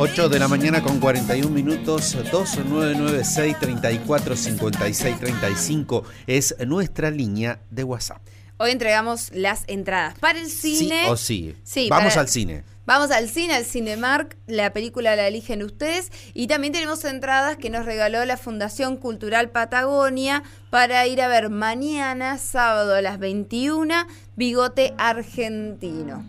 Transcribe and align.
8 0.00 0.28
de 0.28 0.38
la 0.38 0.46
mañana 0.46 0.80
con 0.80 1.00
41 1.00 1.50
minutos, 1.50 2.16
2996 2.30 3.58
34 3.58 4.36
56 4.36 5.18
35 5.18 6.04
es 6.28 6.54
nuestra 6.64 7.10
línea 7.10 7.58
de 7.68 7.82
WhatsApp. 7.82 8.22
Hoy 8.58 8.70
entregamos 8.70 9.32
las 9.34 9.64
entradas 9.66 10.16
para 10.20 10.38
el 10.38 10.48
cine. 10.48 11.02
Sí 11.02 11.10
o 11.10 11.16
sí. 11.16 11.56
sí 11.64 11.88
Vamos 11.90 12.16
al 12.16 12.28
cine. 12.28 12.62
Vamos 12.86 13.10
al 13.10 13.28
cine, 13.28 13.54
al 13.54 13.64
Cinemark, 13.64 14.36
la 14.46 14.72
película 14.72 15.16
la 15.16 15.26
eligen 15.26 15.64
ustedes 15.64 16.12
y 16.32 16.46
también 16.46 16.72
tenemos 16.72 17.04
entradas 17.04 17.56
que 17.56 17.68
nos 17.68 17.84
regaló 17.84 18.24
la 18.24 18.36
Fundación 18.36 18.98
Cultural 18.98 19.50
Patagonia 19.50 20.44
para 20.70 21.04
ir 21.08 21.20
a 21.20 21.26
ver 21.26 21.50
mañana, 21.50 22.38
sábado 22.38 22.94
a 22.94 23.02
las 23.02 23.18
21, 23.18 24.06
Bigote 24.36 24.94
Argentino. 24.96 26.24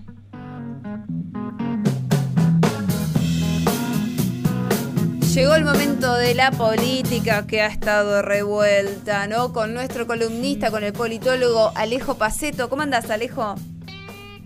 Llegó 5.34 5.54
el 5.54 5.64
momento 5.64 6.16
de 6.16 6.34
la 6.34 6.50
política 6.50 7.46
que 7.46 7.62
ha 7.62 7.68
estado 7.68 8.24
revuelta, 8.24 9.28
¿no? 9.28 9.54
Con 9.54 9.76
nuestro 9.76 10.08
columnista, 10.08 10.72
con 10.72 10.84
el 10.84 10.92
politólogo 10.92 11.72
Alejo 11.76 12.16
Paceto. 12.16 12.68
¿Cómo 12.68 12.82
andas, 12.82 13.12
Alejo? 13.12 13.54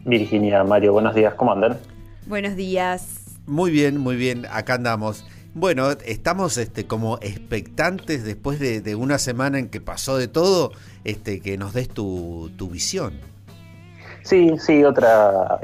Virginia, 0.04 0.62
Mario, 0.66 0.92
buenos 0.92 1.16
días, 1.16 1.36
¿cómo 1.36 1.54
andan? 1.54 1.78
Buenos 2.28 2.58
días. 2.58 3.38
Muy 3.48 3.72
bien, 3.72 3.98
muy 3.98 4.18
bien, 4.18 4.46
acá 4.52 4.74
andamos. 4.74 5.26
Bueno, 5.54 5.90
estamos 6.06 6.58
este, 6.58 6.86
como 6.86 7.18
expectantes 7.22 8.26
después 8.26 8.60
de, 8.60 8.96
una 8.96 9.20
semana 9.20 9.60
en 9.60 9.70
que 9.70 9.80
pasó 9.80 10.18
de 10.18 10.28
todo, 10.28 10.74
este, 11.06 11.40
que 11.40 11.58
nos 11.58 11.74
des 11.74 11.88
tu, 11.88 12.52
visión. 12.70 13.14
Sí, 14.24 14.52
sí, 14.60 14.84
otra, 14.84 15.60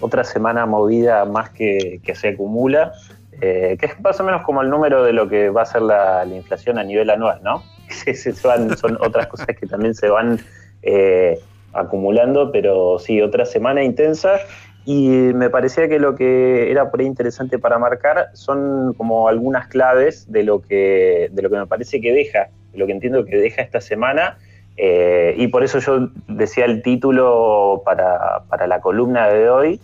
otra 0.00 0.24
semana 0.24 0.64
movida 0.64 1.26
más 1.26 1.50
que, 1.50 2.00
que 2.02 2.14
se 2.14 2.28
acumula. 2.28 2.94
Eh, 3.40 3.76
que 3.78 3.86
es 3.86 4.00
más 4.00 4.18
o 4.18 4.24
menos 4.24 4.42
como 4.42 4.62
el 4.62 4.70
número 4.70 5.04
de 5.04 5.12
lo 5.12 5.28
que 5.28 5.50
va 5.50 5.62
a 5.62 5.66
ser 5.66 5.82
la, 5.82 6.24
inflación 6.26 6.78
a 6.78 6.82
nivel 6.82 7.08
anual, 7.10 7.40
¿no? 7.42 7.62
son 8.76 8.98
otras 9.00 9.26
cosas 9.28 9.46
que 9.46 9.66
también 9.66 9.94
se 9.94 10.08
van 10.08 10.40
eh, 10.82 11.38
acumulando, 11.72 12.50
pero 12.50 12.98
sí, 12.98 13.20
otra 13.22 13.46
semana 13.46 13.82
intensa. 13.84 14.40
Y 14.84 15.08
me 15.34 15.50
parecía 15.50 15.88
que 15.88 15.98
lo 15.98 16.14
que 16.14 16.70
era 16.70 16.90
por 16.90 17.00
ahí 17.00 17.06
interesante 17.06 17.58
para 17.58 17.78
marcar 17.78 18.28
son 18.32 18.94
como 18.94 19.28
algunas 19.28 19.68
claves 19.68 20.30
de 20.32 20.42
lo 20.44 20.62
que, 20.62 21.28
de 21.30 21.42
lo 21.42 21.50
que 21.50 21.58
me 21.58 21.66
parece 21.66 22.00
que 22.00 22.12
deja, 22.12 22.48
de 22.72 22.78
lo 22.78 22.86
que 22.86 22.92
entiendo 22.92 23.24
que 23.24 23.36
deja 23.36 23.62
esta 23.62 23.80
semana. 23.82 24.38
Eh, 24.78 25.34
y 25.36 25.48
por 25.48 25.62
eso 25.62 25.78
yo 25.80 26.08
decía 26.28 26.64
el 26.64 26.82
título 26.82 27.82
para, 27.84 28.44
para 28.48 28.66
la 28.66 28.80
columna 28.80 29.28
de 29.28 29.50
hoy, 29.50 29.80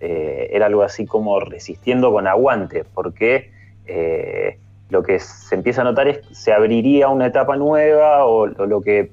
eh, 0.00 0.50
era 0.52 0.66
algo 0.66 0.82
así 0.82 1.06
como 1.06 1.40
resistiendo 1.40 2.12
con 2.12 2.26
aguante, 2.26 2.84
porque 2.94 3.50
eh, 3.86 4.58
lo 4.90 5.02
que 5.02 5.18
se 5.18 5.54
empieza 5.54 5.80
a 5.80 5.84
notar 5.84 6.08
es 6.08 6.18
que 6.18 6.34
se 6.34 6.52
abriría 6.52 7.08
una 7.08 7.26
etapa 7.26 7.56
nueva 7.56 8.24
o, 8.24 8.46
lo 8.46 8.80
que 8.80 9.10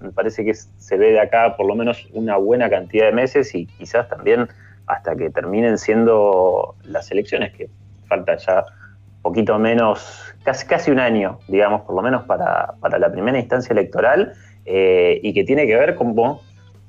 me 0.00 0.10
parece 0.10 0.44
que 0.44 0.54
se 0.54 0.96
ve 0.96 1.12
de 1.12 1.20
acá 1.20 1.56
por 1.56 1.66
lo 1.66 1.74
menos 1.74 2.08
una 2.12 2.36
buena 2.36 2.68
cantidad 2.68 3.06
de 3.06 3.12
meses 3.12 3.54
y 3.54 3.66
quizás 3.66 4.08
también 4.08 4.48
hasta 4.86 5.14
que 5.16 5.30
terminen 5.30 5.78
siendo 5.78 6.74
las 6.84 7.10
elecciones, 7.10 7.52
que 7.54 7.68
falta 8.06 8.36
ya 8.36 8.64
poquito 9.22 9.58
menos, 9.58 10.34
casi, 10.44 10.66
casi 10.66 10.90
un 10.90 10.98
año, 10.98 11.38
digamos, 11.48 11.82
por 11.82 11.94
lo 11.94 12.02
menos 12.02 12.24
para, 12.24 12.74
la 12.98 13.10
primera 13.10 13.38
instancia 13.38 13.72
electoral, 13.72 14.34
eh, 14.66 15.20
y 15.22 15.32
que 15.32 15.44
tiene 15.44 15.66
que 15.66 15.74
ver 15.76 15.94
con, 15.94 16.14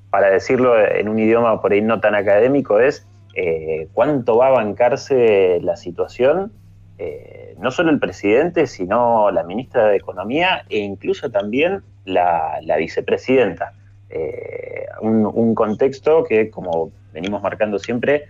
para 0.09 0.29
decirlo 0.29 0.77
en 0.77 1.07
un 1.07 1.17
idioma 1.17 1.61
por 1.61 1.71
ahí 1.71 1.81
no 1.81 2.01
tan 2.01 2.13
académico, 2.13 2.79
es 2.79 3.07
eh, 3.37 3.89
cuánto 3.91 4.37
va 4.37 4.47
a 4.47 4.51
bancarse 4.51 5.59
la 5.61 5.75
situación, 5.75 6.53
eh, 6.97 7.53
no 7.59 7.69
solo 7.69 7.91
el 7.91 7.99
presidente, 7.99 8.65
sino 8.65 9.29
la 9.29 9.43
ministra 9.43 9.87
de 9.87 9.97
Economía 9.97 10.63
e 10.69 10.77
incluso 10.77 11.29
también 11.29 11.83
la, 12.05 12.61
vicepresidenta. 12.77 13.73
Eh, 14.09 14.85
un, 15.01 15.53
contexto 15.53 16.23
que, 16.23 16.49
como 16.49 16.91
venimos 17.11 17.41
marcando 17.41 17.77
siempre, 17.77 18.25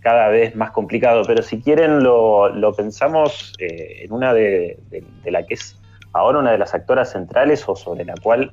cada 0.00 0.28
vez 0.28 0.54
más 0.54 0.70
complicado, 0.70 1.22
pero 1.26 1.42
si 1.42 1.62
quieren 1.62 2.02
lo, 2.02 2.74
pensamos 2.76 3.54
en 3.58 4.12
una 4.12 4.34
de, 4.34 4.78
de, 4.90 5.30
la 5.30 5.46
que 5.46 5.54
es 5.54 5.80
ahora 6.12 6.40
una 6.40 6.52
de 6.52 6.58
las 6.58 6.74
actoras 6.74 7.12
centrales 7.12 7.66
o 7.66 7.74
sobre 7.74 8.04
la 8.04 8.14
cual 8.22 8.52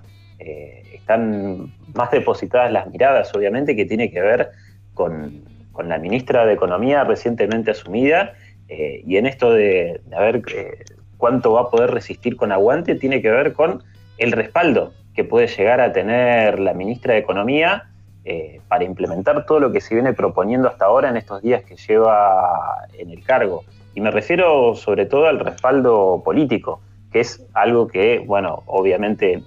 están 0.93 1.73
más 1.93 2.09
depositadas 2.11 2.71
las 2.71 2.89
miradas, 2.89 3.35
obviamente, 3.35 3.75
que 3.75 3.85
tiene 3.85 4.11
que 4.11 4.21
ver 4.21 4.51
con, 4.93 5.43
con 5.73 5.89
la 5.89 5.97
ministra 5.97 6.45
de 6.45 6.53
Economía 6.53 7.03
recientemente 7.03 7.71
asumida, 7.71 8.35
eh, 8.69 9.03
y 9.05 9.17
en 9.17 9.25
esto 9.25 9.51
de, 9.51 9.99
ver 10.09 10.41
eh, 10.55 10.85
cuánto 11.17 11.53
va 11.53 11.61
a 11.61 11.69
poder 11.69 11.91
resistir 11.91 12.37
con 12.37 12.51
aguante, 12.51 12.95
tiene 12.95 13.21
que 13.21 13.29
ver 13.29 13.53
con 13.53 13.83
el 14.17 14.31
respaldo 14.31 14.93
que 15.13 15.23
puede 15.23 15.47
llegar 15.47 15.81
a 15.81 15.91
tener 15.91 16.59
la 16.59 16.73
ministra 16.73 17.13
de 17.13 17.19
Economía 17.19 17.89
eh, 18.23 18.61
para 18.67 18.83
implementar 18.83 19.45
todo 19.45 19.59
lo 19.59 19.71
que 19.71 19.81
se 19.81 19.95
viene 19.95 20.13
proponiendo 20.13 20.69
hasta 20.69 20.85
ahora 20.85 21.09
en 21.09 21.17
estos 21.17 21.41
días 21.41 21.63
que 21.63 21.75
lleva 21.75 22.87
en 22.97 23.09
el 23.09 23.23
cargo. 23.23 23.63
Y 23.95 24.01
me 24.01 24.11
refiero 24.11 24.75
sobre 24.75 25.05
todo 25.05 25.27
al 25.27 25.39
respaldo 25.39 26.21
político, 26.23 26.81
que 27.11 27.19
es 27.19 27.45
algo 27.53 27.87
que, 27.87 28.19
bueno, 28.19 28.63
obviamente 28.65 29.43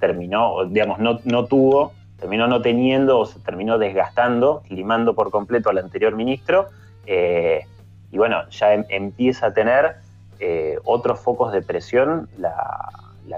terminó, 0.00 0.64
digamos, 0.66 0.98
no, 0.98 1.20
no 1.24 1.44
tuvo 1.44 1.92
terminó 2.20 2.46
no 2.46 2.60
teniendo 2.60 3.18
o 3.18 3.26
se 3.26 3.40
terminó 3.40 3.78
desgastando, 3.78 4.62
limando 4.68 5.14
por 5.14 5.30
completo 5.30 5.70
al 5.70 5.78
anterior 5.78 6.14
ministro, 6.14 6.68
eh, 7.06 7.64
y 8.12 8.18
bueno, 8.18 8.48
ya 8.50 8.74
em, 8.74 8.84
empieza 8.88 9.46
a 9.46 9.54
tener 9.54 9.96
eh, 10.38 10.78
otros 10.84 11.20
focos 11.20 11.52
de 11.52 11.62
presión 11.62 12.28
la, 12.38 12.88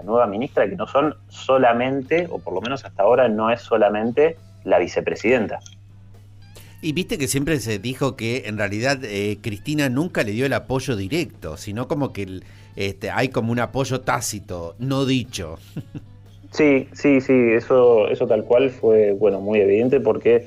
nueva 0.05 0.27
ministra, 0.27 0.69
que 0.69 0.75
no 0.75 0.87
son 0.87 1.15
solamente, 1.29 2.27
o 2.31 2.39
por 2.39 2.55
lo 2.55 2.61
menos 2.63 2.85
hasta 2.85 3.03
ahora 3.03 3.29
no 3.29 3.51
es 3.51 3.61
solamente 3.61 4.37
la 4.65 4.79
vicepresidenta. 4.79 5.61
Y 6.81 6.93
viste 6.93 7.19
que 7.19 7.29
siempre 7.29 7.61
se 7.61 7.79
dijo 7.79 8.17
que 8.17 8.45
en 8.47 8.57
realidad 8.57 8.99
eh, 9.05 9.39
Cristina 9.41 9.91
nunca 9.91 10.25
le 10.25 10.33
dio 10.33 10.47
el 10.47 10.55
apoyo 10.55 10.97
directo, 10.97 11.57
sino 11.57 11.89
como 11.89 12.13
que 12.13 12.41
este, 12.75 13.11
hay 13.11 13.29
como 13.29 13.53
un 13.53 13.61
apoyo 13.61 14.01
tácito, 14.01 14.75
no 14.79 15.05
dicho. 15.05 15.59
Sí, 16.53 16.89
sí, 16.93 17.21
sí, 17.23 17.53
eso, 17.53 18.09
eso 18.09 18.27
tal 18.27 18.45
cual 18.45 18.71
fue 18.71 19.13
bueno, 19.13 19.41
muy 19.41 19.59
evidente 19.61 20.01
porque 20.01 20.47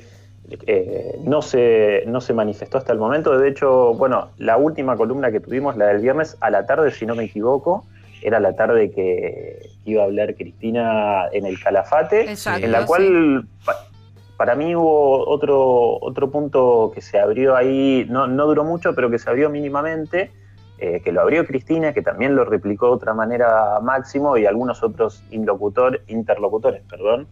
eh, 0.66 1.18
no, 1.24 1.42
se, 1.42 2.04
no 2.06 2.20
se 2.20 2.32
manifestó 2.32 2.78
hasta 2.78 2.92
el 2.92 2.98
momento. 2.98 3.36
De 3.36 3.48
hecho, 3.48 3.92
bueno, 3.94 4.30
la 4.38 4.56
última 4.56 4.96
columna 4.96 5.32
que 5.32 5.40
tuvimos, 5.40 5.76
la 5.76 5.86
del 5.86 6.00
viernes 6.00 6.36
a 6.40 6.50
la 6.50 6.64
tarde, 6.64 6.92
si 6.92 7.06
no 7.06 7.16
me 7.16 7.24
equivoco, 7.24 7.84
era 8.22 8.38
la 8.38 8.54
tarde 8.54 8.92
que 8.92 9.68
iba 9.84 10.02
a 10.02 10.06
hablar 10.06 10.36
Cristina 10.36 11.26
en 11.32 11.44
el 11.44 11.60
Calafate, 11.60 12.26
en 12.46 12.72
la 12.72 12.86
cual 12.86 13.48
para 14.36 14.54
mí 14.54 14.76
hubo 14.76 15.28
otro, 15.28 15.98
otro 16.00 16.30
punto 16.30 16.92
que 16.94 17.00
se 17.00 17.18
abrió 17.18 17.56
ahí, 17.56 18.06
no, 18.08 18.28
no 18.28 18.46
duró 18.46 18.62
mucho, 18.62 18.94
pero 18.94 19.10
que 19.10 19.18
se 19.18 19.28
abrió 19.28 19.50
mínimamente, 19.50 20.30
eh, 20.78 21.00
que 21.02 21.10
lo 21.10 21.22
abrió 21.22 21.46
Cristina, 21.46 21.94
que 21.94 22.02
también 22.02 22.36
lo 22.36 22.44
replicó 22.44 22.88
de 22.88 22.92
otra 22.92 23.14
manera 23.14 23.80
Máximo 23.80 24.36
y 24.36 24.44
algunos 24.44 24.82
otros 24.82 25.24
interlocutores 25.30 26.02
perdón, 26.88 27.28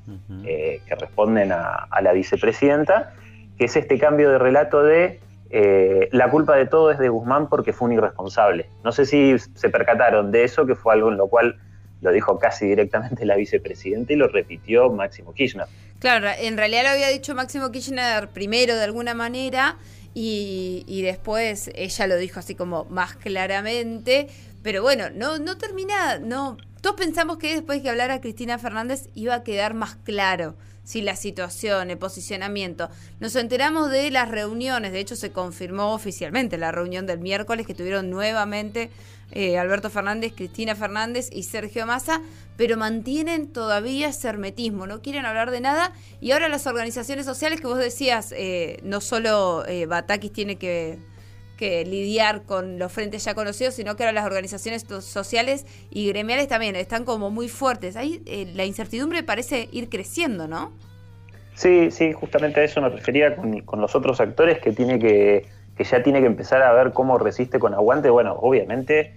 eh, 0.46 0.80
que 0.86 0.94
responden 0.94 1.52
a, 1.52 1.86
la 2.00 2.12
vicepresidenta, 2.12 3.12
que 3.58 3.66
es 3.66 3.76
este 3.76 3.98
cambio 3.98 4.30
de 4.30 4.38
relato 4.38 4.82
de 4.82 5.20
eh, 5.50 6.08
la 6.10 6.30
culpa 6.30 6.56
de 6.56 6.64
todo 6.64 6.90
es 6.90 6.98
de 6.98 7.10
Guzmán 7.10 7.50
porque 7.50 7.74
fue 7.74 7.88
un 7.88 7.92
irresponsable. 7.92 8.66
No 8.82 8.92
sé 8.92 9.04
si 9.04 9.38
se 9.38 9.68
percataron 9.68 10.32
de 10.32 10.44
eso, 10.44 10.64
que 10.64 10.74
fue 10.74 10.94
algo 10.94 11.10
en 11.10 11.18
lo 11.18 11.28
cual 11.28 11.56
lo 12.00 12.12
dijo 12.12 12.38
casi 12.38 12.66
directamente 12.66 13.26
la 13.26 13.36
vicepresidenta 13.36 14.14
y 14.14 14.16
lo 14.16 14.28
repitió 14.28 14.90
Máximo 14.90 15.34
Kirchner. 15.34 15.66
Claro, 15.98 16.28
en 16.38 16.56
realidad 16.56 16.84
lo 16.84 16.88
había 16.90 17.08
dicho 17.08 17.34
Máximo 17.34 17.70
Kirchner 17.70 18.28
primero 18.28 18.74
de 18.74 18.84
alguna 18.84 19.14
manera 19.14 19.76
y, 20.14 21.02
después 21.02 21.70
ella 21.74 22.06
lo 22.06 22.16
dijo 22.16 22.40
así 22.40 22.54
como 22.54 22.84
más 22.84 23.16
claramente, 23.16 24.28
pero 24.62 24.82
bueno, 24.82 25.10
no, 25.10 25.38
no 25.38 25.58
termina, 25.58 26.18
no, 26.18 26.56
todos 26.84 26.96
pensamos 26.96 27.38
que 27.38 27.54
después 27.54 27.80
que 27.80 27.88
hablara 27.88 28.20
Cristina 28.20 28.58
Fernández 28.58 29.08
iba 29.14 29.34
a 29.34 29.42
quedar 29.42 29.72
más 29.72 29.96
claro 30.04 30.54
si 30.82 31.00
la 31.00 31.16
situación, 31.16 31.90
el 31.90 31.96
posicionamiento. 31.96 32.90
Nos 33.20 33.36
enteramos 33.36 33.90
de 33.90 34.10
las 34.10 34.30
reuniones, 34.30 34.92
de 34.92 35.00
hecho 35.00 35.16
se 35.16 35.32
confirmó 35.32 35.94
oficialmente 35.94 36.58
la 36.58 36.72
reunión 36.72 37.06
del 37.06 37.20
miércoles 37.20 37.66
que 37.66 37.72
tuvieron 37.72 38.10
nuevamente 38.10 38.90
eh, 39.32 39.56
Alberto 39.56 39.88
Fernández, 39.88 40.34
Cristina 40.36 40.74
Fernández 40.74 41.30
y 41.32 41.44
Sergio 41.44 41.86
Massa, 41.86 42.20
pero 42.58 42.76
mantienen 42.76 43.50
todavía 43.50 44.08
ese 44.08 44.28
hermetismo, 44.28 44.86
no 44.86 45.00
quieren 45.00 45.24
hablar 45.24 45.52
de 45.52 45.62
nada. 45.62 45.94
Y 46.20 46.32
ahora 46.32 46.50
las 46.50 46.66
organizaciones 46.66 47.24
sociales 47.24 47.62
que 47.62 47.66
vos 47.66 47.78
decías, 47.78 48.30
eh, 48.36 48.78
no 48.82 49.00
solo 49.00 49.64
eh, 49.66 49.86
Batakis 49.86 50.34
tiene 50.34 50.56
que, 50.56 50.98
lidiar 51.60 52.42
con 52.42 52.78
los 52.78 52.92
frentes 52.92 53.24
ya 53.24 53.34
conocidos, 53.34 53.74
sino 53.74 53.96
que 53.96 54.02
ahora 54.02 54.12
las 54.12 54.26
organizaciones 54.26 54.84
sociales 55.00 55.66
y 55.90 56.08
gremiales 56.08 56.48
también 56.48 56.76
están 56.76 57.04
como 57.04 57.30
muy 57.30 57.48
fuertes. 57.48 57.96
Ahí 57.96 58.22
la 58.54 58.64
incertidumbre 58.64 59.22
parece 59.22 59.68
ir 59.72 59.88
creciendo, 59.88 60.48
¿no? 60.48 60.72
Sí, 61.54 61.90
sí, 61.90 62.12
justamente 62.12 62.60
a 62.60 62.64
eso 62.64 62.80
me 62.80 62.88
refería 62.88 63.36
con, 63.36 63.60
con 63.60 63.80
los 63.80 63.94
otros 63.94 64.20
actores 64.20 64.58
que 64.58 64.72
tiene 64.72 64.98
que 64.98 65.46
que 65.76 65.84
ya 65.84 66.02
tiene 66.02 66.20
que 66.20 66.26
empezar 66.26 66.62
a 66.62 66.72
ver 66.72 66.92
cómo 66.92 67.18
resiste 67.18 67.58
con 67.58 67.74
aguante, 67.74 68.10
bueno, 68.10 68.34
obviamente 68.40 69.12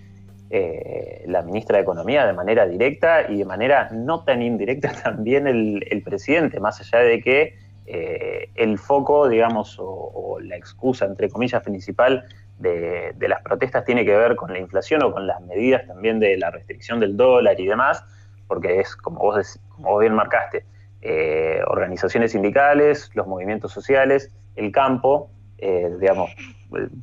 eh, 0.50 1.24
la 1.28 1.42
ministra 1.42 1.78
de 1.78 1.84
Economía 1.84 2.26
de 2.26 2.34
manera 2.34 2.68
directa 2.68 3.30
y 3.30 3.38
de 3.38 3.46
manera 3.46 3.90
no 3.92 4.24
tan 4.24 4.42
indirecta 4.42 4.92
también 5.04 5.48
el, 5.48 6.02
presidente, 6.04 6.60
más 6.60 6.80
allá 6.80 7.00
de 7.00 7.22
que 7.22 7.56
eh, 7.88 8.50
el 8.56 8.78
foco, 8.78 9.30
digamos, 9.30 9.78
o, 9.80 10.38
la 10.42 10.56
excusa, 10.56 11.06
entre 11.06 11.30
comillas, 11.30 11.64
principal 11.64 12.26
de, 12.60 13.16
las 13.20 13.42
protestas 13.42 13.86
tiene 13.86 14.04
que 14.06 14.16
ver 14.16 14.36
con 14.36 14.52
la 14.52 14.60
inflación 14.60 15.04
o 15.04 15.12
con 15.12 15.26
las 15.26 15.42
medidas 15.42 15.88
también 15.88 16.20
de 16.20 16.38
la 16.38 16.52
restricción 16.52 17.00
del 17.00 17.16
dólar 17.16 17.60
y 17.60 17.66
demás, 17.66 18.04
porque 18.48 18.82
es, 18.82 18.96
como 18.96 19.20
vos, 19.20 19.60
como 19.70 19.92
vos 19.92 20.02
bien 20.02 20.14
marcaste, 20.14 20.66
eh, 21.02 21.62
organizaciones 21.68 22.34
sindicales, 22.34 23.10
los 23.16 23.26
movimientos 23.26 23.72
sociales, 23.72 24.32
el 24.56 24.72
campo, 24.72 25.30
digamos, 25.58 26.30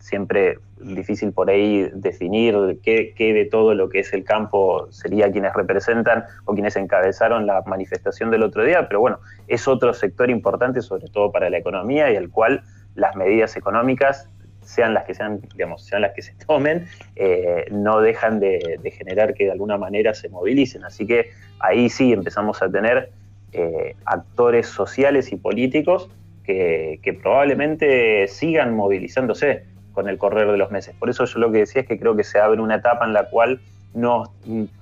siempre 0.00 0.58
difícil 0.78 1.32
por 1.32 1.48
ahí 1.48 1.90
definir 1.94 2.78
qué, 2.82 3.14
de 3.16 3.48
todo 3.50 3.74
lo 3.74 3.88
que 3.88 4.00
es 4.00 4.12
el 4.12 4.24
campo 4.24 4.86
sería 4.90 5.30
quienes 5.32 5.54
representan 5.54 6.24
o 6.44 6.54
quienes 6.54 6.76
encabezaron 6.76 7.46
la 7.46 7.62
manifestación 7.62 8.30
del 8.30 8.42
otro 8.42 8.64
día, 8.64 8.86
pero 8.88 9.00
bueno, 9.00 9.20
es 9.48 9.66
otro 9.66 9.94
sector 9.94 10.30
importante, 10.30 10.82
sobre 10.82 11.08
todo 11.08 11.32
para 11.32 11.48
la 11.50 11.58
economía, 11.58 12.12
y 12.12 12.16
al 12.16 12.30
cual 12.30 12.62
las 12.94 13.16
medidas 13.16 13.56
económicas, 13.56 14.28
sean 14.64 14.94
las 14.94 15.04
que 15.04 15.14
sean, 15.14 15.40
digamos, 15.54 15.84
sean 15.84 16.02
las 16.02 16.12
que 16.12 16.22
se 16.22 16.32
tomen, 16.46 16.86
eh, 17.16 17.66
no 17.70 18.00
dejan 18.00 18.40
de, 18.40 18.80
generar 18.96 19.34
que 19.34 19.44
de 19.44 19.52
alguna 19.52 19.76
manera 19.76 20.14
se 20.14 20.28
movilicen. 20.28 20.84
Así 20.84 21.06
que 21.06 21.30
ahí 21.60 21.88
sí 21.88 22.12
empezamos 22.12 22.62
a 22.62 22.70
tener 22.70 23.10
eh, 23.52 23.94
actores 24.04 24.66
sociales 24.66 25.32
y 25.32 25.36
políticos 25.36 26.08
que, 26.44 27.18
probablemente 27.22 28.28
sigan 28.28 28.74
movilizándose 28.74 29.64
con 29.92 30.08
el 30.08 30.18
correr 30.18 30.50
de 30.50 30.56
los 30.56 30.70
meses. 30.70 30.94
Por 30.98 31.10
eso 31.10 31.24
yo 31.24 31.38
lo 31.38 31.50
que 31.50 31.58
decía 31.58 31.82
es 31.82 31.88
que 31.88 31.98
creo 31.98 32.16
que 32.16 32.24
se 32.24 32.38
abre 32.38 32.60
una 32.60 32.76
etapa 32.76 33.04
en 33.04 33.12
la 33.12 33.28
cual 33.28 33.60
no, 33.94 34.32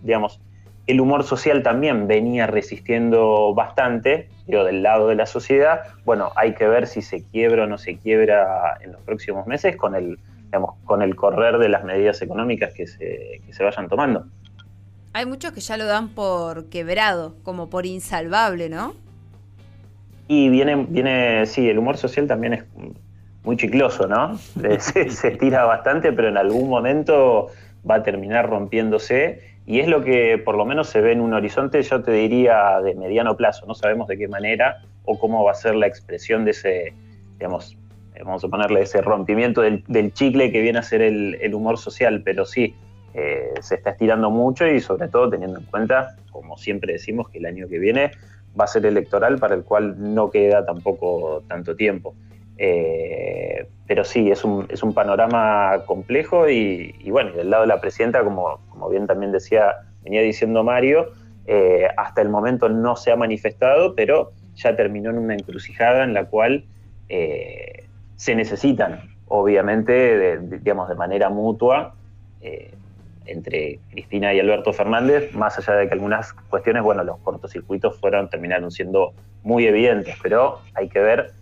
digamos, 0.02 0.40
el 0.86 1.00
humor 1.00 1.22
social 1.22 1.62
también 1.62 2.08
venía 2.08 2.46
resistiendo 2.46 3.54
bastante, 3.54 4.28
digo, 4.46 4.64
del 4.64 4.82
lado 4.82 5.08
de 5.08 5.14
la 5.14 5.26
sociedad. 5.26 5.82
Bueno, 6.04 6.32
hay 6.34 6.54
que 6.54 6.66
ver 6.66 6.86
si 6.86 7.02
se 7.02 7.22
quiebra 7.22 7.64
o 7.64 7.66
no 7.66 7.78
se 7.78 7.98
quiebra 7.98 8.78
en 8.80 8.92
los 8.92 9.00
próximos 9.02 9.46
meses 9.46 9.76
con 9.76 9.94
el, 9.94 10.18
digamos, 10.46 10.74
con 10.84 11.02
el 11.02 11.14
correr 11.14 11.58
de 11.58 11.68
las 11.68 11.84
medidas 11.84 12.20
económicas 12.22 12.72
que 12.74 12.86
se, 12.86 13.42
que 13.46 13.52
se 13.52 13.62
vayan 13.62 13.88
tomando. 13.88 14.26
Hay 15.12 15.26
muchos 15.26 15.52
que 15.52 15.60
ya 15.60 15.76
lo 15.76 15.84
dan 15.84 16.08
por 16.08 16.70
quebrado, 16.70 17.36
como 17.42 17.68
por 17.68 17.84
insalvable, 17.86 18.68
¿no? 18.70 18.94
Y 20.34 20.48
viene, 20.48 20.86
viene, 20.88 21.44
sí, 21.44 21.68
el 21.68 21.78
humor 21.78 21.98
social 21.98 22.26
también 22.26 22.54
es 22.54 22.64
muy 23.44 23.58
chicloso, 23.58 24.06
¿no? 24.06 24.38
Se, 24.78 25.10
se 25.10 25.30
tira 25.32 25.66
bastante, 25.66 26.10
pero 26.10 26.28
en 26.28 26.38
algún 26.38 26.70
momento 26.70 27.48
va 27.88 27.96
a 27.96 28.02
terminar 28.02 28.48
rompiéndose 28.48 29.42
y 29.66 29.80
es 29.80 29.88
lo 29.88 30.02
que 30.02 30.40
por 30.42 30.56
lo 30.56 30.64
menos 30.64 30.88
se 30.88 31.02
ve 31.02 31.12
en 31.12 31.20
un 31.20 31.34
horizonte, 31.34 31.82
yo 31.82 32.02
te 32.02 32.12
diría, 32.12 32.80
de 32.80 32.94
mediano 32.94 33.36
plazo. 33.36 33.66
No 33.66 33.74
sabemos 33.74 34.08
de 34.08 34.16
qué 34.16 34.26
manera 34.26 34.78
o 35.04 35.18
cómo 35.18 35.44
va 35.44 35.50
a 35.50 35.54
ser 35.54 35.74
la 35.74 35.86
expresión 35.86 36.46
de 36.46 36.52
ese, 36.52 36.94
digamos, 37.36 37.76
vamos 38.24 38.42
a 38.42 38.48
ponerle 38.48 38.80
ese 38.80 39.02
rompimiento 39.02 39.60
del, 39.60 40.14
chicle 40.14 40.50
que 40.50 40.62
viene 40.62 40.78
a 40.78 40.82
ser 40.82 41.02
el, 41.02 41.54
humor 41.54 41.76
social, 41.76 42.22
pero 42.24 42.46
sí, 42.46 42.74
eh, 43.12 43.52
se 43.60 43.74
está 43.74 43.90
estirando 43.90 44.30
mucho 44.30 44.66
y 44.66 44.80
sobre 44.80 45.08
todo 45.08 45.28
teniendo 45.28 45.58
en 45.58 45.66
cuenta, 45.66 46.16
como 46.30 46.56
siempre 46.56 46.94
decimos, 46.94 47.28
que 47.28 47.36
el 47.36 47.44
año 47.44 47.68
que 47.68 47.78
viene 47.78 48.12
va 48.58 48.64
a 48.64 48.68
ser 48.68 48.86
electoral 48.86 49.38
para 49.38 49.54
el 49.54 49.64
cual 49.64 50.14
no 50.14 50.30
queda 50.30 50.64
tampoco 50.64 51.42
tanto 51.48 51.74
tiempo. 51.76 52.14
Eh, 52.58 53.66
pero 53.86 54.04
sí, 54.04 54.30
es 54.30 54.44
un, 54.44 54.66
es 54.68 54.82
un 54.82 54.94
panorama 54.94 55.82
complejo 55.86 56.48
y, 56.48 56.94
bueno, 57.10 57.30
y 57.30 57.36
del 57.36 57.50
lado 57.50 57.62
de 57.62 57.68
la 57.68 57.80
presidenta, 57.80 58.22
como, 58.22 58.60
como 58.68 58.88
bien 58.88 59.06
también 59.06 59.32
decía, 59.32 59.76
venía 60.02 60.22
diciendo 60.22 60.62
Mario, 60.62 61.12
eh, 61.46 61.88
hasta 61.96 62.22
el 62.22 62.28
momento 62.28 62.68
no 62.68 62.96
se 62.96 63.10
ha 63.10 63.16
manifestado, 63.16 63.94
pero 63.94 64.32
ya 64.54 64.76
terminó 64.76 65.10
en 65.10 65.18
una 65.18 65.34
encrucijada 65.34 66.04
en 66.04 66.14
la 66.14 66.26
cual 66.26 66.64
eh, 67.08 67.84
se 68.16 68.34
necesitan, 68.34 69.00
obviamente, 69.26 70.38
digamos, 70.38 70.88
de 70.88 70.94
manera 70.94 71.30
mutua, 71.30 71.94
entre 73.26 73.80
Cristina 73.90 74.32
y 74.34 74.40
Alberto 74.40 74.72
Fernández, 74.72 75.32
más 75.34 75.58
allá 75.58 75.74
de 75.74 75.88
que 75.88 75.94
algunas 75.94 76.32
cuestiones, 76.50 76.82
bueno, 76.82 77.04
los 77.04 77.18
cortocircuitos 77.18 77.98
fueron, 77.98 78.28
terminaron 78.28 78.70
siendo 78.70 79.12
muy 79.42 79.66
evidentes, 79.66 80.16
pero 80.22 80.60
hay 80.74 80.88
que 80.88 81.00
ver 81.00 81.32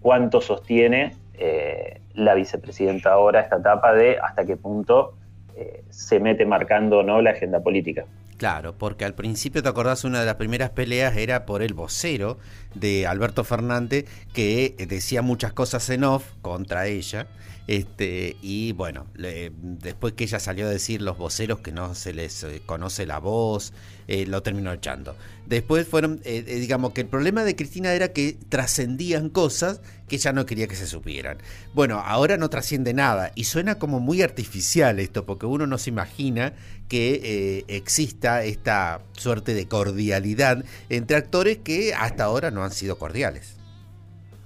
cuánto 0.00 0.40
sostiene 0.40 1.16
eh, 1.34 2.00
la 2.14 2.34
vicepresidenta 2.34 3.12
ahora 3.12 3.40
esta 3.40 3.56
etapa 3.56 3.92
de 3.94 4.18
hasta 4.18 4.44
qué 4.44 4.56
punto 4.56 5.14
eh, 5.56 5.82
se 5.90 6.20
mete 6.20 6.44
marcando 6.46 6.98
o 6.98 7.02
no 7.02 7.22
la 7.22 7.30
agenda 7.30 7.60
política. 7.60 8.04
Claro, 8.40 8.74
porque 8.78 9.04
al 9.04 9.14
principio, 9.14 9.62
¿te 9.62 9.68
acordás? 9.68 10.02
Una 10.04 10.20
de 10.20 10.24
las 10.24 10.36
primeras 10.36 10.70
peleas 10.70 11.14
era 11.14 11.44
por 11.44 11.60
el 11.60 11.74
vocero 11.74 12.38
de 12.74 13.06
Alberto 13.06 13.44
Fernández, 13.44 14.06
que 14.32 14.74
decía 14.88 15.20
muchas 15.20 15.52
cosas 15.52 15.90
en 15.90 16.04
off 16.04 16.24
contra 16.40 16.86
ella. 16.86 17.28
Este, 17.66 18.38
y 18.40 18.72
bueno, 18.72 19.08
después 19.14 20.14
que 20.14 20.24
ella 20.24 20.40
salió 20.40 20.68
a 20.68 20.70
decir 20.70 21.02
los 21.02 21.18
voceros 21.18 21.60
que 21.60 21.70
no 21.70 21.94
se 21.94 22.14
les 22.14 22.42
eh, 22.44 22.62
conoce 22.64 23.04
la 23.04 23.18
voz, 23.18 23.74
eh, 24.08 24.24
lo 24.24 24.42
terminó 24.42 24.72
echando. 24.72 25.16
Después 25.50 25.86
fueron, 25.86 26.20
eh, 26.24 26.42
digamos 26.42 26.92
que 26.92 27.02
el 27.02 27.08
problema 27.08 27.44
de 27.44 27.54
Cristina 27.56 27.92
era 27.92 28.12
que 28.14 28.36
trascendían 28.48 29.28
cosas 29.28 29.82
que 30.08 30.16
ella 30.16 30.32
no 30.32 30.46
quería 30.46 30.66
que 30.66 30.76
se 30.76 30.86
supieran. 30.86 31.36
Bueno, 31.74 31.98
ahora 31.98 32.38
no 32.38 32.48
trasciende 32.48 32.94
nada 32.94 33.32
y 33.34 33.44
suena 33.44 33.78
como 33.78 34.00
muy 34.00 34.22
artificial 34.22 34.98
esto, 34.98 35.26
porque 35.26 35.44
uno 35.46 35.66
no 35.66 35.76
se 35.76 35.90
imagina 35.90 36.54
que 36.88 37.64
exista 37.68 38.42
esta 38.44 39.02
suerte 39.12 39.52
de 39.54 39.66
cordialidad 39.66 40.64
entre 40.88 41.16
actores 41.16 41.58
que 41.58 41.92
hasta 41.94 42.24
ahora 42.24 42.50
no 42.50 42.64
han 42.64 42.70
sido 42.70 42.96
cordiales. 42.98 43.58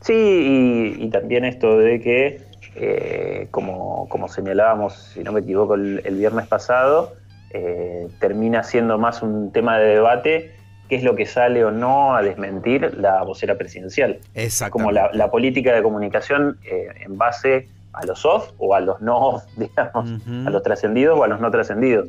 Sí, 0.00 0.96
y 0.98 1.08
también 1.10 1.44
esto 1.44 1.78
de 1.78 2.00
que 2.00 2.54
eh, 2.76 3.46
como, 3.52 4.08
como, 4.08 4.28
señalábamos, 4.28 5.12
si 5.14 5.22
no 5.22 5.32
me 5.32 5.40
equivoco, 5.40 5.74
el, 5.74 6.16
viernes 6.16 6.48
pasado, 6.48 7.14
eh, 7.50 8.08
termina 8.18 8.64
siendo 8.64 8.98
más 8.98 9.22
un 9.22 9.52
tema 9.52 9.78
de 9.78 9.94
debate 9.94 10.50
qué 10.88 10.96
es 10.96 11.02
lo 11.02 11.16
que 11.16 11.26
sale 11.26 11.64
o 11.64 11.70
no 11.70 12.14
a 12.14 12.22
desmentir 12.22 12.94
la 12.98 13.22
vocera 13.22 13.56
presidencial. 13.56 14.18
Como 14.70 14.92
la, 14.92 15.30
política 15.30 15.74
de 15.74 15.82
comunicación 15.82 16.58
eh, 16.64 16.88
en 17.04 17.16
base 17.16 17.68
a 17.92 18.04
los 18.06 18.24
off 18.24 18.50
o 18.58 18.74
a 18.74 18.80
los 18.80 19.00
no 19.00 19.16
off, 19.16 19.44
digamos, 19.56 20.20
a 20.46 20.50
los 20.50 20.62
trascendidos 20.62 21.18
o 21.18 21.24
a 21.24 21.28
los 21.28 21.40
no 21.40 21.50
trascendidos. 21.50 22.08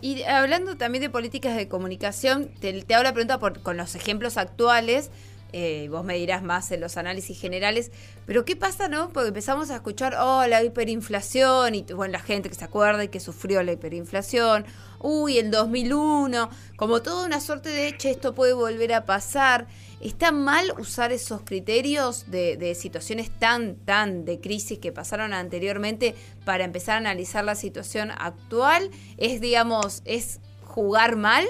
Y 0.00 0.22
hablando 0.22 0.76
también 0.76 1.02
de 1.02 1.10
políticas 1.10 1.56
de 1.56 1.66
comunicación, 1.66 2.48
te, 2.60 2.82
te 2.82 2.94
hago 2.94 3.02
la 3.02 3.12
pregunta 3.12 3.38
por, 3.38 3.62
con 3.62 3.76
los 3.76 3.96
ejemplos 3.96 4.36
actuales, 4.36 5.10
eh, 5.52 5.88
vos 5.90 6.04
me 6.04 6.14
dirás 6.16 6.42
más 6.42 6.70
en 6.72 6.80
los 6.80 6.96
análisis 6.96 7.40
generales, 7.40 7.90
pero 8.26 8.44
¿qué 8.44 8.56
pasa, 8.56 8.88
no? 8.88 9.08
Porque 9.10 9.28
empezamos 9.28 9.70
a 9.70 9.76
escuchar, 9.76 10.14
oh, 10.20 10.46
la 10.46 10.62
hiperinflación, 10.62 11.74
y 11.74 11.82
bueno, 11.84 12.12
la 12.12 12.20
gente 12.20 12.48
que 12.48 12.54
se 12.54 12.64
acuerda 12.64 13.04
y 13.04 13.08
que 13.08 13.20
sufrió 13.20 13.62
la 13.62 13.72
hiperinflación, 13.72 14.66
uy, 15.00 15.38
el 15.38 15.50
2001, 15.50 16.50
como 16.76 17.00
toda 17.00 17.24
una 17.24 17.40
suerte 17.40 17.70
de, 17.70 17.96
che, 17.96 18.10
esto 18.10 18.34
puede 18.34 18.52
volver 18.52 18.92
a 18.92 19.06
pasar. 19.06 19.66
¿Está 20.00 20.30
mal 20.30 20.72
usar 20.78 21.10
esos 21.10 21.40
criterios 21.42 22.30
de, 22.30 22.56
de 22.56 22.76
situaciones 22.76 23.30
tan, 23.30 23.74
tan 23.76 24.24
de 24.24 24.38
crisis 24.40 24.78
que 24.78 24.92
pasaron 24.92 25.32
anteriormente 25.32 26.14
para 26.44 26.64
empezar 26.64 26.94
a 26.94 26.98
analizar 26.98 27.44
la 27.44 27.56
situación 27.56 28.12
actual? 28.12 28.90
¿Es, 29.16 29.40
digamos, 29.40 30.02
es 30.04 30.40
jugar 30.62 31.16
mal? 31.16 31.46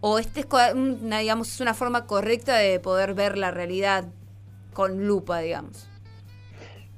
O 0.00 0.18
este 0.18 0.40
es 0.40 0.46
una, 0.74 1.18
digamos, 1.18 1.48
es 1.48 1.60
una 1.60 1.74
forma 1.74 2.06
correcta 2.06 2.56
de 2.56 2.78
poder 2.80 3.14
ver 3.14 3.38
la 3.38 3.50
realidad 3.50 4.04
con 4.72 5.06
lupa, 5.06 5.40
digamos. 5.40 5.88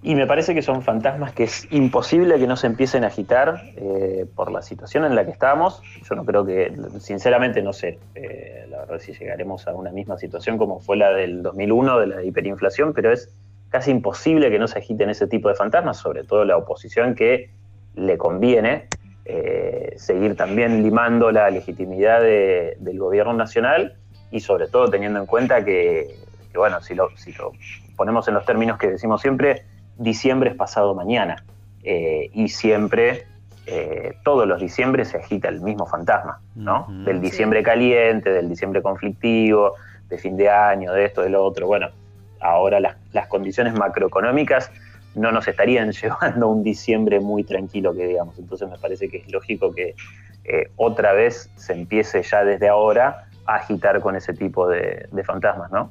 Y 0.01 0.15
me 0.15 0.27
parece 0.27 0.55
que 0.55 0.63
son 0.63 0.83
fantasmas 0.83 1.33
que 1.33 1.45
es 1.45 1.67
imposible 1.73 2.39
que 2.39 2.47
no 2.47 2.57
se 2.57 2.69
empiecen 2.69 3.03
a 3.03 3.09
agitar 3.09 3.63
eh, 3.77 4.27
por 4.37 4.53
la 4.53 4.63
situación 4.63 5.05
en 5.05 5.17
la 5.17 5.25
que 5.25 5.33
estamos. 5.33 5.83
Yo 6.09 6.15
no 6.15 6.25
creo 6.25 6.47
que, 6.47 6.73
sinceramente 7.01 7.63
no 7.63 7.73
sé, 7.73 7.99
eh, 8.15 8.67
la 8.71 8.79
verdad 8.79 9.01
si 9.01 9.13
llegaremos 9.13 9.67
a 9.67 9.75
una 9.75 9.91
misma 9.91 10.17
situación 10.17 10.57
como 10.57 10.79
fue 10.79 10.97
la 10.97 11.11
del 11.11 11.43
2001, 11.43 11.99
de 11.99 12.07
la 12.07 12.23
hiperinflación, 12.23 12.95
pero 12.95 13.13
es 13.13 13.35
casi 13.71 13.91
imposible 13.91 14.51
que 14.51 14.59
no 14.61 14.69
se 14.69 14.79
agiten 14.79 15.11
ese 15.11 15.27
tipo 15.27 15.49
de 15.49 15.57
fantasmas, 15.57 15.97
sobre 15.97 16.23
todo 16.23 16.45
la 16.45 16.57
oposición 16.57 17.17
que 17.17 17.51
le 17.97 18.17
conviene 18.17 18.87
eh, 19.31 19.93
seguir 19.99 20.37
también 20.37 20.83
limando 20.83 21.31
la 21.31 21.51
legitimidad 21.51 22.23
del 22.23 22.99
gobierno 22.99 23.35
nacional 23.35 23.95
y 24.31 24.41
sobre 24.41 24.69
todo 24.69 24.89
teniendo 24.89 25.19
en 25.21 25.27
cuenta 25.27 25.63
que, 25.67 26.17
bueno, 26.55 26.81
si 26.81 26.95
lo, 26.95 27.11
si 27.19 27.35
lo, 27.35 27.53
ponemos 27.95 28.27
en 28.29 28.33
los 28.33 28.47
términos 28.47 28.79
que 28.79 28.89
decimos 28.89 29.21
siempre, 29.21 29.67
diciembre 29.99 30.49
es 30.49 30.57
pasado 30.57 30.95
mañana 30.95 31.45
eh, 31.83 32.31
y 32.33 32.49
siempre, 32.49 33.27
eh, 33.67 34.15
todos 34.25 34.49
los 34.49 34.63
diciembre 34.63 35.05
se 35.05 35.19
agita 35.19 35.51
el 35.51 35.61
mismo 35.61 35.85
fantasma, 35.85 36.41
¿no? 36.55 36.87
del 36.89 37.21
diciembre 37.21 37.63
caliente, 37.63 38.31
del 38.31 38.49
diciembre 38.49 38.81
conflictivo, 38.81 39.75
de 40.09 40.17
fin 40.17 40.39
de 40.39 40.49
año, 40.49 40.95
de 40.95 41.05
esto, 41.05 41.21
de 41.21 41.29
lo 41.29 41.45
otro. 41.45 41.67
Bueno, 41.67 41.91
ahora 42.41 42.81
las, 42.81 42.97
las 43.13 43.27
condiciones 43.27 43.75
macroeconómicas 43.75 44.73
no 45.19 45.33
nos 45.33 45.49
estarían 45.49 45.93
llevando 46.03 46.49
un 46.49 46.63
diciembre 46.63 47.21
muy 47.21 47.45
tranquilo, 47.45 47.95
que 47.95 48.07
digamos. 48.07 48.39
Entonces 48.39 48.69
me 48.69 48.79
parece 48.79 49.09
que 49.09 49.19
es 49.19 49.31
lógico 49.31 49.73
que 49.75 49.95
eh, 50.45 50.71
otra 50.77 51.13
vez 51.13 51.51
se 51.57 51.73
empiece 51.75 52.23
ya 52.23 52.45
desde 52.45 52.69
ahora 52.69 53.29
a 53.47 53.57
agitar 53.57 54.01
con 54.01 54.17
ese 54.17 54.33
tipo 54.33 54.69
de, 54.69 55.09
fantasmas, 55.25 55.71
¿no? 55.71 55.91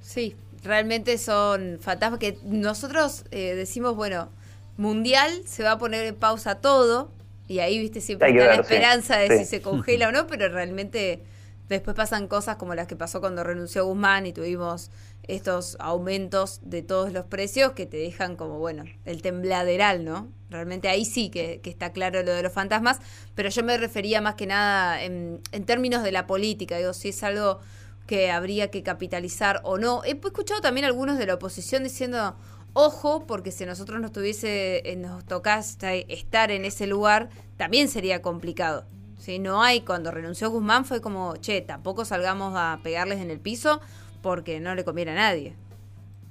Sí, 0.00 0.34
realmente 0.64 1.18
son 1.18 1.78
fantasmas 1.80 2.18
que 2.18 2.38
nosotros 2.44 3.24
eh, 3.30 3.54
decimos, 3.54 3.94
bueno, 3.94 4.28
mundial 4.76 5.30
se 5.44 5.62
va 5.62 5.72
a 5.72 5.78
poner 5.78 6.06
en 6.06 6.14
pausa 6.14 6.56
todo 6.56 7.10
y 7.46 7.60
ahí, 7.60 7.78
viste, 7.78 8.00
siempre 8.00 8.30
está 8.30 8.44
la 8.44 8.54
esperanza 8.54 9.16
de 9.16 9.38
si 9.38 9.44
se 9.44 9.62
congela 9.62 10.08
o 10.08 10.12
no, 10.12 10.26
pero 10.26 10.48
realmente 10.48 11.20
después 11.68 11.94
pasan 11.96 12.28
cosas 12.28 12.56
como 12.56 12.74
las 12.74 12.86
que 12.86 12.96
pasó 12.96 13.20
cuando 13.20 13.44
renunció 13.44 13.84
Guzmán 13.86 14.26
y 14.26 14.32
tuvimos 14.32 14.90
estos 15.28 15.76
aumentos 15.78 16.60
de 16.62 16.82
todos 16.82 17.12
los 17.12 17.26
precios 17.26 17.72
que 17.72 17.86
te 17.86 17.98
dejan 17.98 18.36
como, 18.36 18.58
bueno, 18.58 18.84
el 19.04 19.20
tembladeral, 19.22 20.04
¿no? 20.04 20.28
Realmente 20.50 20.88
ahí 20.88 21.04
sí 21.04 21.28
que, 21.28 21.60
está 21.64 21.92
claro 21.92 22.22
lo 22.22 22.32
de 22.32 22.42
los 22.42 22.52
fantasmas, 22.52 23.00
pero 23.34 23.50
yo 23.50 23.62
me 23.62 23.76
refería 23.76 24.22
más 24.22 24.36
que 24.36 24.46
nada 24.46 25.02
en, 25.02 25.42
términos 25.66 26.02
de 26.02 26.12
la 26.12 26.26
política, 26.26 26.78
digo, 26.78 26.94
si 26.94 27.10
es 27.10 27.22
algo 27.22 27.60
que 28.06 28.30
habría 28.30 28.70
que 28.70 28.82
capitalizar 28.82 29.60
o 29.64 29.76
no. 29.76 30.02
He 30.04 30.12
escuchado 30.12 30.62
también 30.62 30.86
algunos 30.86 31.18
de 31.18 31.26
la 31.26 31.34
oposición 31.34 31.84
diciendo, 31.84 32.36
ojo, 32.72 33.26
porque 33.26 33.52
si 33.52 33.66
nosotros 33.66 34.00
nos 34.00 34.12
tuviese, 34.12 34.90
eh, 34.90 34.96
nos 34.96 35.26
tocase 35.26 36.06
estar 36.08 36.50
en 36.50 36.64
ese 36.64 36.86
lugar, 36.86 37.28
también 37.58 37.88
sería 37.88 38.22
complicado. 38.22 38.86
Si 39.18 39.38
no 39.38 39.62
hay, 39.62 39.82
cuando 39.82 40.10
renunció 40.10 40.50
Guzmán 40.50 40.84
fue 40.84 41.00
como, 41.00 41.36
che, 41.36 41.60
tampoco 41.60 42.04
salgamos 42.04 42.54
a 42.56 42.78
pegarles 42.82 43.20
en 43.20 43.30
el 43.30 43.40
piso 43.40 43.80
porque 44.22 44.60
no 44.60 44.74
le 44.74 44.84
conviene 44.84 45.12
a 45.12 45.16
nadie. 45.16 45.54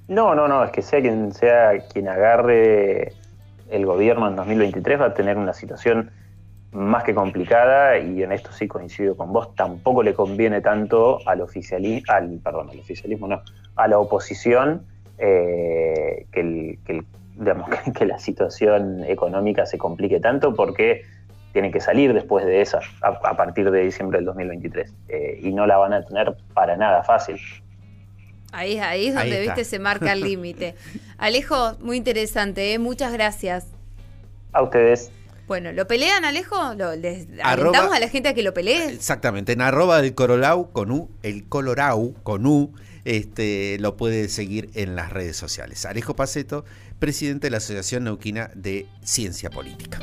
No, 0.07 0.35
no, 0.35 0.47
no, 0.47 0.63
es 0.63 0.71
que 0.71 0.81
sea 0.81 1.01
quien 1.01 1.33
sea 1.33 1.77
quien 1.91 2.07
agarre 2.07 3.13
el 3.69 3.85
gobierno 3.85 4.27
en 4.27 4.35
2023 4.35 5.01
va 5.01 5.05
a 5.07 5.13
tener 5.13 5.37
una 5.37 5.53
situación 5.53 6.11
más 6.71 7.03
que 7.03 7.13
complicada 7.13 7.97
y 7.97 8.23
en 8.23 8.31
esto 8.31 8.51
sí 8.51 8.67
coincido 8.67 9.15
con 9.15 9.33
vos, 9.33 9.55
tampoco 9.55 10.03
le 10.03 10.13
conviene 10.13 10.61
tanto 10.61 11.19
al 11.27 11.41
oficialismo, 11.41 12.11
al, 12.11 12.39
perdón, 12.43 12.69
al 12.69 12.79
oficialismo 12.79 13.27
no, 13.27 13.41
a 13.75 13.87
la 13.87 13.99
oposición 13.99 14.85
eh, 15.17 16.25
que, 16.31 16.39
el, 16.39 16.79
que, 16.85 17.03
digamos, 17.35 17.69
que, 17.97 18.05
la 18.05 18.19
situación 18.19 19.03
económica 19.05 19.65
se 19.65 19.77
complique 19.77 20.19
tanto 20.19 20.53
porque 20.53 21.03
tienen 21.57 21.71
que 21.71 21.81
salir 21.81 22.13
después 22.13 22.45
de 22.45 22.61
esa, 22.61 22.81
a, 23.01 23.35
partir 23.35 23.71
de 23.71 23.81
diciembre 23.81 24.19
del 24.19 24.25
2023, 24.25 24.93
eh, 25.09 25.39
y 25.41 25.51
no 25.51 25.65
la 25.65 25.77
van 25.77 25.91
a 25.91 26.05
tener 26.05 26.37
para 26.53 26.77
nada 26.77 27.01
fácil. 27.01 27.39
Ahí, 28.51 28.77
ahí 28.77 29.07
es 29.07 29.15
donde, 29.15 29.41
viste, 29.41 29.63
se 29.63 29.79
marca 29.79 30.13
el 30.13 30.21
límite. 30.21 30.75
Alejo, 31.17 31.75
muy 31.79 31.97
interesante, 31.97 32.73
¿eh? 32.73 32.77
muchas 32.77 33.11
gracias. 33.11 33.65
A 34.53 34.61
ustedes. 34.61 35.11
Bueno, 35.47 35.71
¿lo 35.71 35.87
pelean, 35.87 36.25
Alejo? 36.25 36.75
¿Lo, 36.75 36.95
¿Les 36.95 37.27
alentamos 37.41 37.91
a 37.91 37.99
la 37.99 38.07
gente 38.07 38.29
a 38.29 38.35
que 38.35 38.43
lo 38.43 38.53
pelee? 38.53 38.89
Exactamente, 38.89 39.53
en 39.53 39.61
arroba 39.61 39.99
del 39.99 40.13
Corolau 40.13 40.71
con 40.71 40.91
U, 40.91 41.09
el 41.23 41.49
Colorau 41.49 42.13
con 42.21 42.45
U, 42.45 42.71
este, 43.03 43.77
lo 43.79 43.97
puede 43.97 44.29
seguir 44.29 44.69
en 44.75 44.95
las 44.95 45.11
redes 45.11 45.37
sociales. 45.37 45.87
Alejo 45.87 46.15
Paceto, 46.15 46.65
presidente 46.99 47.47
de 47.47 47.51
la 47.51 47.57
Asociación 47.57 48.03
Neuquina 48.03 48.51
de 48.53 48.85
Ciencia 49.01 49.49
Política. 49.49 49.97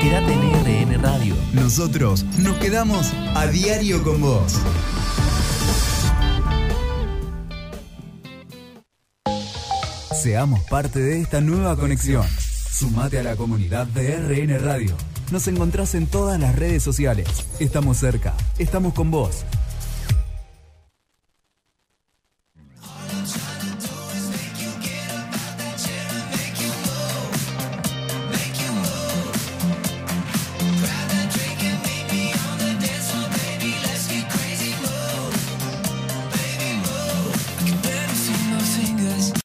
Quédate 0.00 0.32
en 0.32 0.42
RN 0.64 1.02
Radio. 1.02 1.34
Nosotros 1.52 2.24
nos 2.38 2.56
quedamos 2.58 3.12
a 3.34 3.48
diario 3.48 4.02
con 4.04 4.20
vos. 4.20 4.60
Seamos 10.22 10.60
parte 10.70 11.00
de 11.00 11.20
esta 11.20 11.40
nueva 11.40 11.76
conexión. 11.76 12.26
Sumate 12.70 13.18
a 13.18 13.24
la 13.24 13.34
comunidad 13.34 13.88
de 13.88 14.16
RN 14.18 14.58
Radio. 14.60 14.96
Nos 15.32 15.48
encontrás 15.48 15.96
en 15.96 16.06
todas 16.06 16.38
las 16.38 16.54
redes 16.54 16.82
sociales. 16.84 17.26
Estamos 17.58 17.96
cerca, 17.96 18.34
estamos 18.58 18.94
con 18.94 19.10
vos. 19.10 19.44